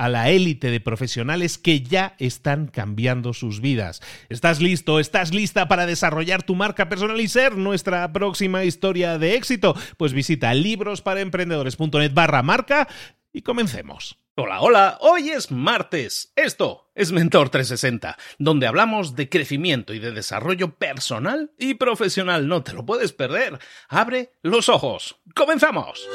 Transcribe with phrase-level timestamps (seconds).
[0.00, 4.00] a la élite de profesionales que ya están cambiando sus vidas.
[4.30, 4.98] ¿Estás listo?
[4.98, 9.76] ¿Estás lista para desarrollar tu marca personal y ser nuestra próxima historia de éxito?
[9.98, 12.88] Pues visita librosparaemprendedores.net barra marca
[13.30, 14.16] y comencemos.
[14.36, 16.32] Hola, hola, hoy es martes.
[16.34, 22.48] Esto es Mentor 360, donde hablamos de crecimiento y de desarrollo personal y profesional.
[22.48, 23.58] No te lo puedes perder.
[23.90, 25.20] Abre los ojos.
[25.34, 26.08] ¡Comenzamos!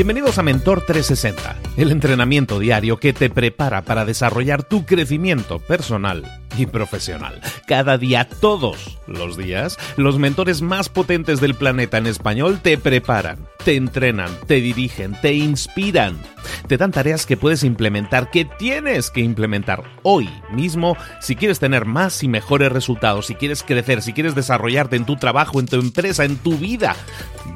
[0.00, 6.24] Bienvenidos a Mentor 360, el entrenamiento diario que te prepara para desarrollar tu crecimiento personal
[6.56, 7.38] y profesional.
[7.66, 13.46] Cada día, todos los días, los mentores más potentes del planeta en español te preparan,
[13.62, 16.16] te entrenan, te dirigen, te inspiran,
[16.70, 21.84] te dan tareas que puedes implementar, que tienes que implementar hoy mismo si quieres tener
[21.84, 25.80] más y mejores resultados, si quieres crecer, si quieres desarrollarte en tu trabajo, en tu
[25.80, 26.94] empresa, en tu vida.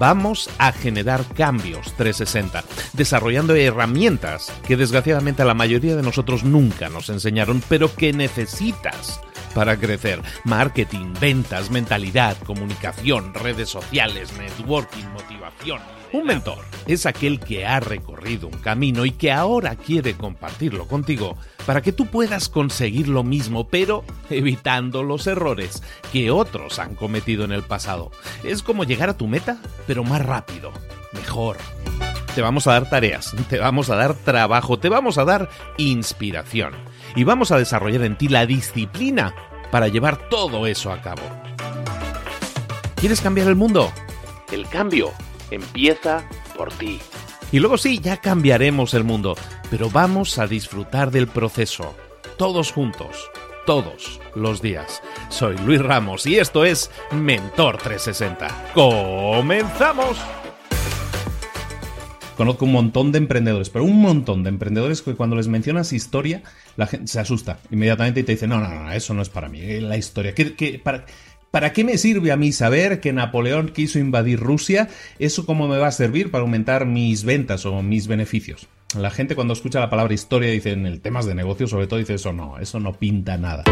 [0.01, 2.65] Vamos a generar cambios 360,
[2.95, 9.21] desarrollando herramientas que desgraciadamente a la mayoría de nosotros nunca nos enseñaron, pero que necesitas
[9.55, 10.21] para crecer.
[10.43, 15.94] Marketing, ventas, mentalidad, comunicación, redes sociales, networking, motivación.
[16.15, 21.37] Un mentor es aquel que ha recorrido un camino y que ahora quiere compartirlo contigo
[21.67, 25.83] para que tú puedas conseguir lo mismo, pero evitando los errores
[26.13, 28.13] que otros han cometido en el pasado.
[28.45, 29.59] Es como llegar a tu meta,
[29.89, 30.71] pero más rápido,
[31.15, 31.57] mejor.
[32.37, 35.49] Te vamos a dar tareas, te vamos a dar trabajo, te vamos a dar
[35.79, 36.75] inspiración
[37.17, 39.35] y vamos a desarrollar en ti la disciplina
[39.73, 41.23] para llevar todo eso a cabo.
[42.95, 43.93] ¿Quieres cambiar el mundo?
[44.53, 45.13] El cambio
[45.51, 47.01] empieza por ti.
[47.53, 49.37] Y luego sí, ya cambiaremos el mundo,
[49.71, 51.95] pero vamos a disfrutar del proceso,
[52.37, 53.31] todos juntos,
[53.67, 55.03] todos los días.
[55.29, 58.73] Soy Luis Ramos y esto es Mentor 360.
[58.75, 60.19] ¡Comenzamos!
[62.37, 66.43] Conozco un montón de emprendedores, pero un montón de emprendedores que cuando les mencionas historia,
[66.77, 69.49] la gente se asusta inmediatamente y te dice, no, no, no, eso no es para
[69.49, 70.35] mí, la historia.
[70.35, 71.07] ¿Qué, para,
[71.55, 74.89] ¿Para qué me sirve a mí saber que Napoleón quiso invadir Rusia?
[75.21, 78.67] ¿Eso cómo me va a servir para aumentar mis ventas o mis beneficios?
[78.99, 82.01] La gente cuando escucha la palabra historia dice en el temas de negocio sobre todo
[82.01, 83.63] dice eso no, eso no pinta nada.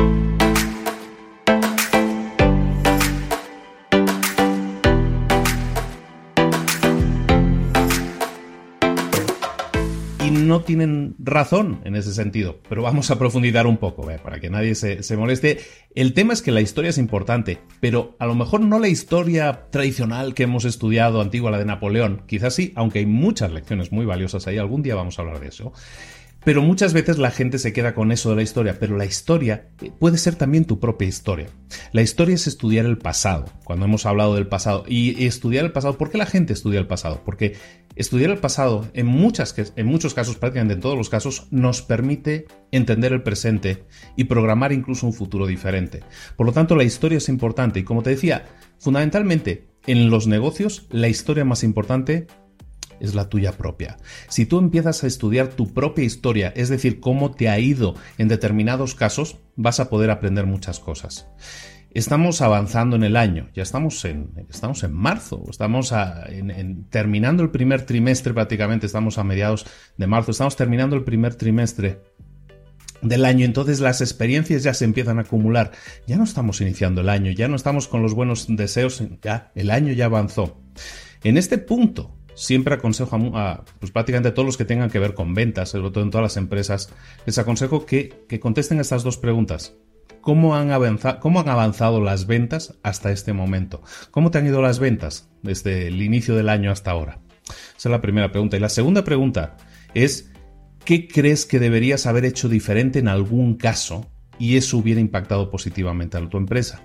[10.52, 14.20] No tienen razón en ese sentido, pero vamos a profundizar un poco, ¿eh?
[14.22, 15.60] para que nadie se, se, moleste.
[15.94, 19.70] El tema es que la historia es importante, pero a lo mejor no la historia
[19.70, 24.04] tradicional que hemos estudiado, antigua, la de Napoleón, quizás sí, aunque hay muchas lecciones muy
[24.04, 25.72] valiosas ahí, algún día vamos a hablar de eso.
[26.44, 29.68] Pero muchas veces la gente se queda con eso de la historia, pero la historia
[30.00, 31.46] puede ser también tu propia historia.
[31.92, 34.84] La historia es estudiar el pasado, cuando hemos hablado del pasado.
[34.88, 37.22] Y estudiar el pasado, ¿por qué la gente estudia el pasado?
[37.24, 37.56] Porque
[37.94, 43.12] Estudiar el pasado, en, en muchos casos, prácticamente en todos los casos, nos permite entender
[43.12, 43.84] el presente
[44.16, 46.00] y programar incluso un futuro diferente.
[46.36, 48.46] Por lo tanto, la historia es importante y como te decía,
[48.78, 52.26] fundamentalmente en los negocios, la historia más importante
[53.00, 53.96] es la tuya propia.
[54.28, 58.28] Si tú empiezas a estudiar tu propia historia, es decir, cómo te ha ido en
[58.28, 61.26] determinados casos, vas a poder aprender muchas cosas.
[61.94, 65.92] Estamos avanzando en el año, ya estamos en, estamos en marzo, estamos
[66.88, 69.66] terminando el primer trimestre prácticamente, estamos a mediados
[69.98, 72.00] de marzo, estamos terminando el primer trimestre
[73.02, 75.72] del año, entonces las experiencias ya se empiezan a acumular,
[76.06, 79.70] ya no estamos iniciando el año, ya no estamos con los buenos deseos, ya el
[79.70, 80.62] año ya avanzó.
[81.22, 85.34] En este punto, siempre aconsejo a, pues prácticamente todos los que tengan que ver con
[85.34, 86.90] ventas, sobre todo en todas las empresas,
[87.26, 89.74] les aconsejo que, que contesten estas dos preguntas
[90.22, 93.82] cómo han, avanzado, las ventas hasta este momento.
[94.10, 97.20] ¿Cómo te han ido las ventas desde el inicio del año hasta ahora?
[97.76, 98.56] Esa es la primera pregunta.
[98.56, 99.56] Y la segunda pregunta
[99.92, 100.30] es,
[100.84, 106.16] ¿qué crees que deberías haber hecho diferente en algún caso y eso hubiera impactado positivamente
[106.16, 106.82] a tu empresa?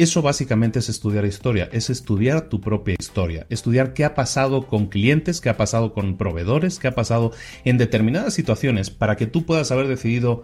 [0.00, 4.86] Eso básicamente es estudiar historia, es estudiar tu propia historia, estudiar qué ha pasado con
[4.86, 7.32] clientes, qué ha pasado con proveedores, qué ha pasado
[7.66, 10.42] en determinadas situaciones para que tú puedas haber decidido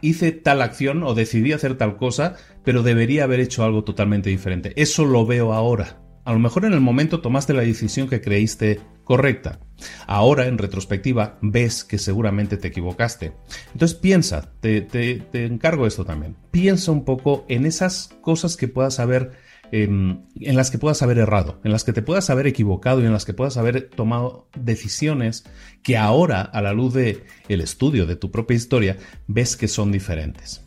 [0.00, 4.72] hice tal acción o decidí hacer tal cosa, pero debería haber hecho algo totalmente diferente.
[4.76, 6.00] Eso lo veo ahora.
[6.24, 9.60] A lo mejor en el momento tomaste la decisión que creíste correcta.
[10.06, 13.32] Ahora, en retrospectiva, ves que seguramente te equivocaste.
[13.72, 16.36] Entonces piensa, te, te encargo esto también.
[16.50, 19.32] Piensa un poco en esas cosas que puedas haber
[19.76, 23.06] Em, en las que puedas haber errado, en las que te puedas haber equivocado y
[23.06, 25.42] en las que puedas haber tomado decisiones
[25.82, 29.90] que ahora, a la luz del el estudio de tu propia historia, ves que son
[29.90, 30.63] diferentes.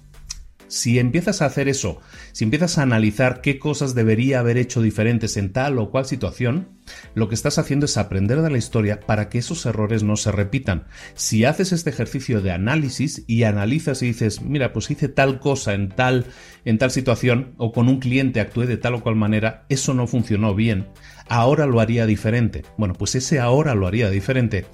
[0.67, 2.01] Si empiezas a hacer eso,
[2.33, 6.69] si empiezas a analizar qué cosas debería haber hecho diferentes en tal o cual situación,
[7.15, 10.31] lo que estás haciendo es aprender de la historia para que esos errores no se
[10.31, 10.85] repitan.
[11.15, 15.73] Si haces este ejercicio de análisis y analizas y dices, mira, pues hice tal cosa
[15.73, 16.25] en tal
[16.65, 20.05] en tal situación o con un cliente actué de tal o cual manera, eso no
[20.05, 20.87] funcionó bien.
[21.29, 22.63] Ahora lo haría diferente.
[22.77, 24.65] Bueno, pues ese ahora lo haría diferente.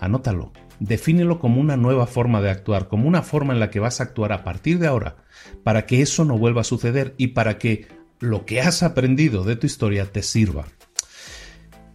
[0.00, 0.52] Anótalo.
[0.82, 4.04] Defínelo como una nueva forma de actuar, como una forma en la que vas a
[4.04, 5.14] actuar a partir de ahora
[5.62, 7.86] para que eso no vuelva a suceder y para que
[8.18, 10.66] lo que has aprendido de tu historia te sirva.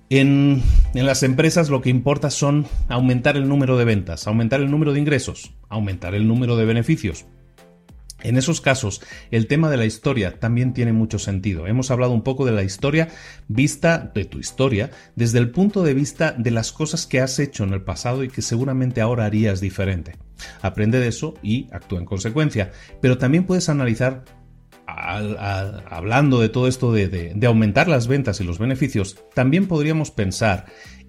[0.09, 0.63] En,
[0.93, 5.01] las empresas lo que importa son aumentar el número de ventas, aumentar el número de
[5.01, 7.25] ingresos, aumentar el número de beneficios.
[8.27, 9.01] En esos casos,
[9.31, 11.65] el tema de la historia también tiene mucho sentido.
[11.65, 13.07] Hemos hablado un poco de la historia
[13.47, 17.63] vista de tu historia desde el punto de vista de las cosas que has hecho
[17.63, 20.17] en el pasado y que seguramente ahora harías diferente.
[20.61, 22.71] Aprende de eso y actúa en consecuencia.
[23.01, 24.25] Pero también puedes analizar,
[24.85, 30.65] hablando de todo esto de aumentar las ventas y los beneficios, también podríamos pensar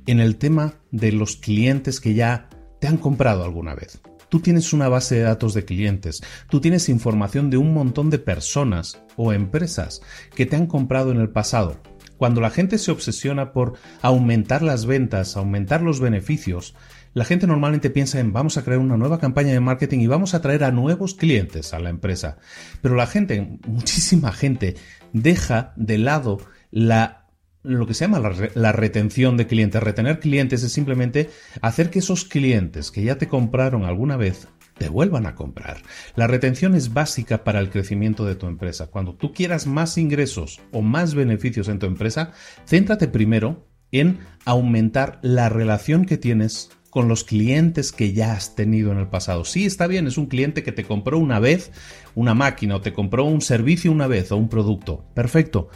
[0.06, 2.48] en el tema de los clientes que ya
[2.80, 4.00] te han comprado alguna vez.
[4.28, 8.18] Tú tienes una base de datos de clientes, tú tienes información de un montón de
[8.18, 10.02] personas o empresas
[10.34, 11.80] que te han comprado en el pasado.
[12.18, 16.74] Cuando la gente se obsesiona por aumentar las ventas, aumentar los beneficios,
[17.14, 20.34] la gente normalmente piensa en vamos a crear una nueva campaña de marketing y vamos
[20.34, 22.38] a traer a nuevos clientes a la empresa.
[22.82, 24.76] Pero la gente, muchísima gente,
[25.12, 26.38] deja de lado
[26.70, 27.27] la
[27.68, 29.82] lo que se llama la, retención de clientes.
[29.82, 31.30] Retener clientes es simplemente
[31.60, 34.48] hacer que esos clientes que ya te compraron alguna vez
[34.78, 35.82] te vuelvan a comprar.
[36.14, 38.86] La retención es básica para el crecimiento de tu empresa.
[38.86, 42.32] Cuando tú quieras más ingresos o más beneficios en tu empresa,
[42.66, 48.92] céntrate primero en aumentar la relación que tienes con los clientes que ya has tenido
[48.92, 49.44] en el pasado.
[49.44, 51.70] Sí, está bien, es un cliente que te compró una vez
[52.14, 55.04] una máquina o te compró un servicio una vez o un producto.
[55.14, 55.68] Perfecto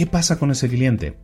[0.00, 1.18] ¿Qué pasa con ese cliente?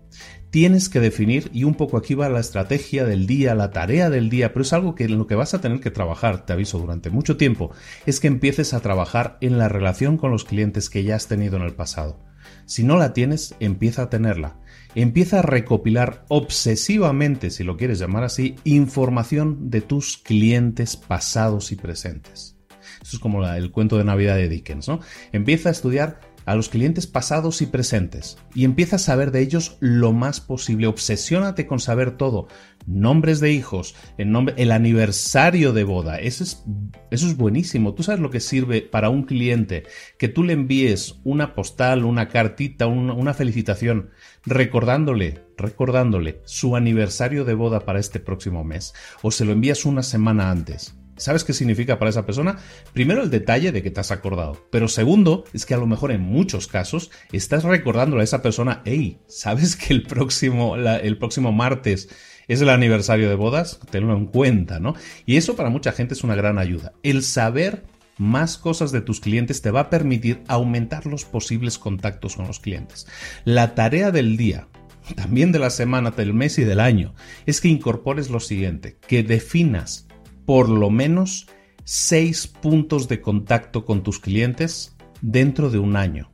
[0.50, 4.28] Tienes que definir, y un poco aquí va la estrategia del día, la tarea del
[4.28, 6.78] día, pero es algo que en lo que vas a tener que trabajar, te aviso,
[6.78, 7.70] durante mucho tiempo,
[8.04, 11.56] es que empieces a trabajar en la relación con los clientes que ya has tenido
[11.56, 12.22] en el pasado.
[12.66, 14.60] Si no la tienes, empieza a tenerla.
[14.94, 21.76] Empieza a recopilar obsesivamente, si lo quieres llamar así, información de tus clientes pasados y
[21.76, 22.58] presentes.
[23.00, 25.00] Eso es como el cuento de Navidad de Dickens, ¿no?
[25.32, 29.76] Empieza a estudiar a los clientes pasados y presentes y empieza a saber de ellos
[29.80, 30.86] lo más posible.
[30.86, 32.48] Obsesiónate con saber todo.
[32.86, 36.20] Nombres de hijos, el, nombre, el aniversario de boda.
[36.20, 36.64] Eso es,
[37.10, 37.94] eso es buenísimo.
[37.94, 39.82] Tú sabes lo que sirve para un cliente
[40.18, 44.10] que tú le envíes una postal, una cartita, una felicitación
[44.44, 50.04] recordándole, recordándole su aniversario de boda para este próximo mes o se lo envías una
[50.04, 52.58] semana antes ¿Sabes qué significa para esa persona?
[52.92, 56.12] Primero el detalle de que te has acordado, pero segundo es que a lo mejor
[56.12, 61.52] en muchos casos estás recordándole a esa persona, hey, ¿sabes que el próximo, el próximo
[61.52, 62.08] martes
[62.48, 64.94] es el aniversario de bodas, tenlo en cuenta, ¿no?
[65.24, 66.92] Y eso para mucha gente es una gran ayuda.
[67.02, 67.84] El saber
[68.18, 72.60] más cosas de tus clientes te va a permitir aumentar los posibles contactos con los
[72.60, 73.06] clientes.
[73.44, 74.68] La tarea del día,
[75.16, 77.14] también de la semana, del mes y del año,
[77.46, 80.05] es que incorpores lo siguiente, que definas
[80.46, 81.48] por lo menos
[81.84, 86.32] seis puntos de contacto con tus clientes dentro de un año.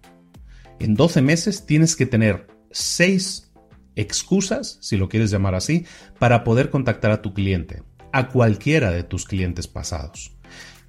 [0.79, 3.53] En 12 meses tienes que tener seis
[3.97, 5.85] excusas, si lo quieres llamar así,
[6.19, 10.37] para poder contactar a tu cliente, a cualquiera de tus clientes pasados.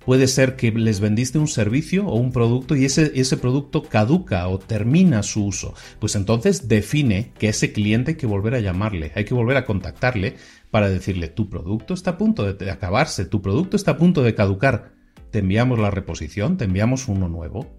[0.06, 4.48] Puede ser que les vendiste un servicio o un producto y ese, ese producto caduca
[4.50, 5.74] o termina su uso.
[6.00, 9.66] Pues entonces define que ese cliente hay que volver a llamarle, hay que volver a
[9.66, 10.36] contactarle
[10.72, 14.36] para decirle tu producto está a punto de acabarse, tu producto está a punto de
[14.36, 14.94] caducar.
[15.32, 17.74] Te enviamos la reposición, te enviamos uno nuevo.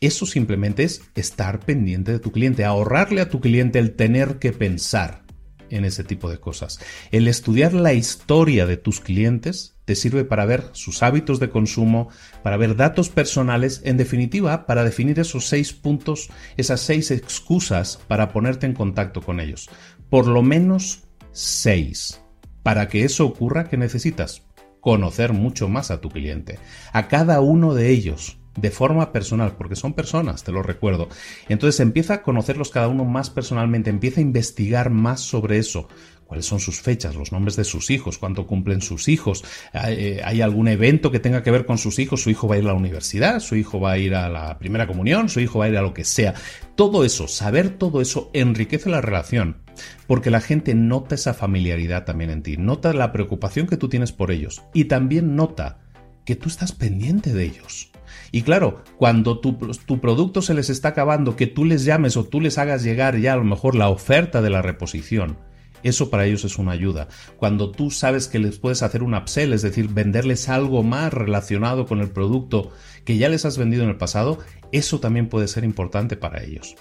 [0.00, 4.52] Eso simplemente es estar pendiente de tu cliente, ahorrarle a tu cliente el tener que
[4.52, 5.27] pensar
[5.70, 6.80] en ese tipo de cosas.
[7.10, 12.08] El estudiar la historia de tus clientes te sirve para ver sus hábitos de consumo,
[12.42, 18.32] para ver datos personales, en definitiva, para definir esos seis puntos, esas seis excusas para
[18.32, 19.70] ponerte en contacto con ellos.
[20.10, 22.20] Por lo menos seis.
[22.62, 24.42] Para que eso ocurra, ¿qué necesitas?
[24.80, 26.58] Conocer mucho más a tu cliente,
[26.92, 31.08] a cada uno de ellos, de forma personal, porque son personas, te lo recuerdo.
[31.48, 35.88] Entonces empieza a conocerlos cada uno más personalmente, empieza a investigar más sobre eso.
[36.28, 39.42] ¿Cuáles son sus fechas, los nombres de sus hijos, cuánto cumplen sus hijos?
[39.72, 42.22] Eh, ¿Hay algún evento que tenga que ver con sus hijos?
[42.22, 43.40] ¿Su hijo va a ir a la universidad?
[43.40, 45.30] ¿Su hijo va a ir a la primera comunión?
[45.30, 46.34] ¿Su hijo va a ir a lo que sea?
[46.74, 49.62] Todo eso, saber todo eso enriquece la relación,
[50.06, 54.12] porque la gente nota esa familiaridad también en ti, nota la preocupación que tú tienes
[54.12, 55.78] por ellos y también nota
[56.26, 57.90] que tú estás pendiente de ellos.
[58.30, 59.58] Y claro, cuando tu,
[60.00, 63.32] producto se les está acabando, que tú les llames o tú les hagas llegar ya
[63.32, 65.38] a lo mejor la oferta de la reposición,
[65.82, 67.08] eso para ellos es una ayuda.
[67.36, 71.86] Cuando tú sabes que les puedes hacer un upsell, es decir, venderles algo más relacionado
[71.86, 72.70] con el producto
[73.04, 74.38] que ya les has vendido en el pasado,
[74.72, 76.74] eso también puede ser importante para ellos.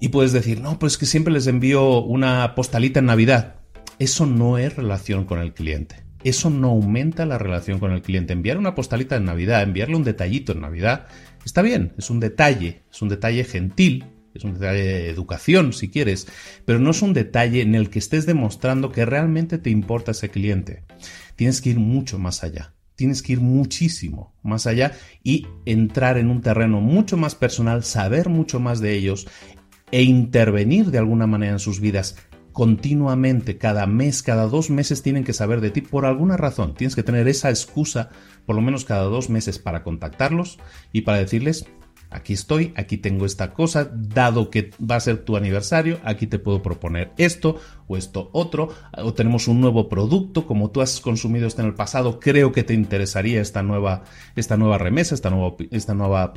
[0.00, 3.60] Y puedes decir, no, pues que siempre les envío una postalita en Navidad.
[4.00, 8.32] Eso no es relación con el cliente eso no aumenta la relación con el cliente.
[8.32, 11.06] Enviar una postalita en Navidad, enviarle un detallito en Navidad,
[11.44, 15.88] está bien, es un detalle, es un detalle gentil, es un detalle de educación si
[15.88, 16.26] quieres,
[16.64, 20.30] pero no es un detalle en el que estés demostrando que realmente te importa ese
[20.30, 20.84] cliente.
[21.36, 22.74] Tienes que ir mucho más allá.
[22.94, 24.92] Tienes que ir muchísimo más allá
[25.24, 29.26] y entrar en un terreno mucho más personal, saber mucho más de ellos
[29.90, 32.16] e intervenir de alguna manera en sus vidas
[32.52, 36.74] continuamente, cada mes, cada dos meses tienen que saber de ti por alguna razón.
[36.74, 38.10] Tienes que tener esa excusa,
[38.46, 40.58] por lo menos cada dos meses, para contactarlos
[40.92, 41.66] y para decirles,
[42.12, 46.38] aquí estoy, aquí tengo esta cosa, dado que va a ser tu aniversario, aquí te
[46.38, 47.56] puedo proponer esto
[47.88, 51.74] o esto otro, o tenemos un nuevo producto, como tú has consumido esto en el
[51.74, 54.04] pasado, creo que te interesaría esta nueva,
[54.36, 56.34] esta nueva remesa, esta nueva, esta nueva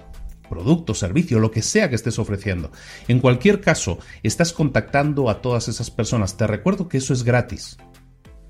[0.49, 2.71] producto, servicio, lo que sea que estés ofreciendo.
[3.07, 6.37] En cualquier caso, estás contactando a todas esas personas.
[6.37, 7.77] Te recuerdo que eso es gratis.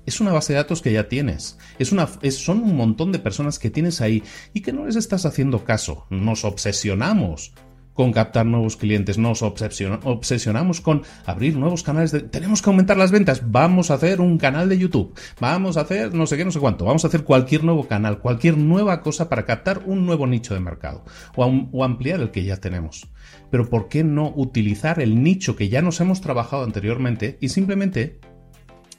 [0.06, 1.58] Es una base de datos que ya tienes.
[1.80, 4.22] Es una, son un montón de personas que tienes ahí
[4.54, 6.06] y que no les estás haciendo caso.
[6.10, 7.52] Nos obsesionamos
[7.96, 12.20] con captar nuevos clientes, nos obsesionamos con abrir nuevos canales de...
[12.20, 16.14] Tenemos que aumentar las ventas, vamos a hacer un canal de YouTube, vamos a hacer
[16.14, 19.30] no sé qué, no sé cuánto, vamos a hacer cualquier nuevo canal, cualquier nueva cosa
[19.30, 21.04] para captar un nuevo nicho de mercado
[21.36, 23.08] o, o ampliar el que ya tenemos.
[23.50, 28.20] Pero ¿por qué no utilizar el nicho que ya nos hemos trabajado anteriormente y simplemente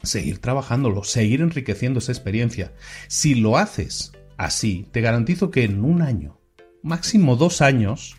[0.01, 2.73] seguir trabajándolo, seguir enriqueciendo esa experiencia?
[3.07, 6.39] Si lo haces así, te garantizo que en un año,
[6.81, 8.17] máximo dos años,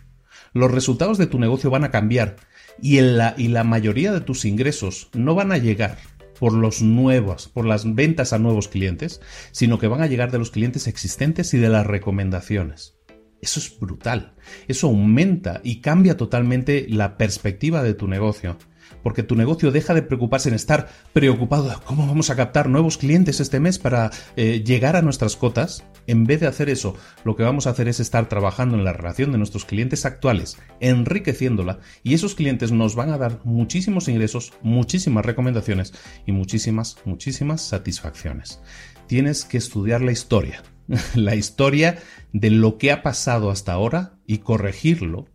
[0.52, 2.37] los resultados de tu negocio van a cambiar
[2.81, 5.99] y, la, la mayoría de tus ingresos no van a llegar
[6.38, 10.38] por los nuevos, por las ventas a nuevos clientes, sino que van a llegar de
[10.38, 12.95] los clientes existentes y de las recomendaciones.
[13.40, 14.35] Eso es brutal.
[14.67, 18.57] Eso aumenta y cambia totalmente la perspectiva de tu negocio
[19.02, 23.40] porque tu negocio deja de preocuparse en estar preocupado cómo vamos a captar nuevos clientes
[23.40, 25.85] este mes para eh, llegar a nuestras cotas.
[26.07, 28.92] En vez de hacer eso, lo que vamos a hacer es estar trabajando en la
[28.92, 34.52] relación de nuestros clientes actuales, enriqueciéndola, y esos clientes nos van a dar muchísimos ingresos,
[34.62, 35.92] muchísimas recomendaciones
[36.26, 38.61] y muchísimas, muchísimas satisfacciones.
[39.07, 40.62] Tienes que estudiar la historia,
[41.14, 41.99] la historia
[42.33, 45.26] de lo que ha pasado hasta ahora y corregirlo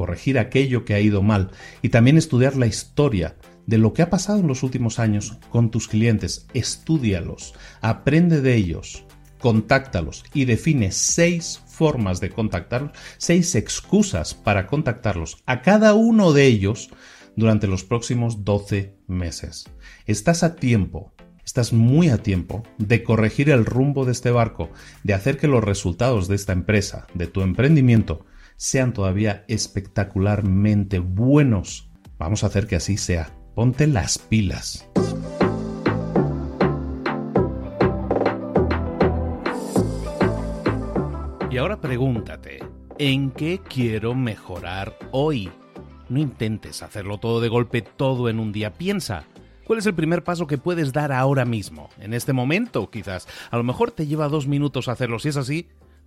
[0.00, 1.50] corregir aquello que ha ido mal
[1.82, 5.70] y también estudiar la historia de lo que ha pasado en los últimos años con
[5.70, 6.46] tus clientes.
[6.54, 7.52] Estúdialos,
[7.82, 9.04] aprende de ellos,
[9.40, 15.42] contáctalos y define seis formas de contactarlos, seis excusas para contactarlos.
[15.44, 16.88] A cada uno de ellos
[17.36, 19.66] durante los próximos 12 meses.
[20.06, 21.12] Estás a tiempo,
[21.44, 24.70] estás muy a tiempo de corregir el rumbo de este barco,
[25.04, 28.24] de hacer que los resultados de esta empresa, de tu emprendimiento,
[28.60, 31.88] sean todavía espectacularmente buenos.
[32.18, 33.34] Vamos a hacer que así sea.
[33.54, 34.86] Ponte las pilas.
[41.50, 42.62] Y ahora pregúntate,
[42.98, 45.50] ¿en qué quiero mejorar hoy?
[46.10, 48.74] No intentes hacerlo todo de golpe, todo en un día.
[48.74, 49.24] Piensa,
[49.66, 51.88] ¿cuál es el primer paso que puedes dar ahora mismo?
[51.98, 53.26] En este momento, quizás.
[53.50, 55.18] A lo mejor te lleva dos minutos hacerlo.
[55.18, 55.70] Si es así,